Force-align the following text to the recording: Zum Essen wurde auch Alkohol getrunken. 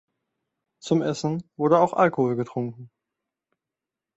Zum 0.81 1.03
Essen 1.03 1.43
wurde 1.57 1.77
auch 1.79 1.93
Alkohol 1.93 2.35
getrunken. 2.35 2.89